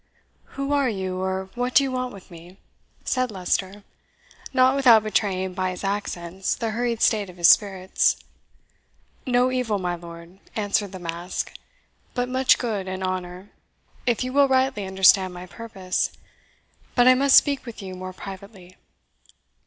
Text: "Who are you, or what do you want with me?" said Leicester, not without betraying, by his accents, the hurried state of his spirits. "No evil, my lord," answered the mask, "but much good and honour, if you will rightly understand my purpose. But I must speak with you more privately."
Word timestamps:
"Who 0.57 0.73
are 0.73 0.89
you, 0.89 1.21
or 1.21 1.51
what 1.53 1.75
do 1.75 1.83
you 1.83 1.91
want 1.91 2.11
with 2.11 2.31
me?" 2.31 2.57
said 3.05 3.29
Leicester, 3.29 3.83
not 4.51 4.75
without 4.75 5.03
betraying, 5.03 5.53
by 5.53 5.69
his 5.69 5.83
accents, 5.83 6.55
the 6.55 6.71
hurried 6.71 7.03
state 7.03 7.29
of 7.29 7.37
his 7.37 7.49
spirits. 7.49 8.15
"No 9.27 9.51
evil, 9.51 9.77
my 9.77 9.93
lord," 9.93 10.39
answered 10.55 10.91
the 10.91 10.97
mask, 10.97 11.53
"but 12.15 12.27
much 12.27 12.57
good 12.57 12.87
and 12.87 13.03
honour, 13.03 13.51
if 14.07 14.23
you 14.23 14.33
will 14.33 14.47
rightly 14.47 14.87
understand 14.87 15.35
my 15.35 15.45
purpose. 15.45 16.09
But 16.95 17.07
I 17.07 17.13
must 17.13 17.37
speak 17.37 17.63
with 17.67 17.83
you 17.83 17.93
more 17.93 18.11
privately." 18.11 18.77